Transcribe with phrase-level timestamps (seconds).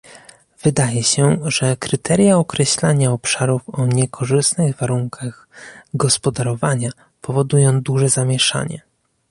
[0.63, 5.47] Wydaje się, że kryteria określania obszarów o niekorzystnych warunkach
[5.93, 6.89] gospodarowania
[7.21, 8.81] powodują duże zamieszanie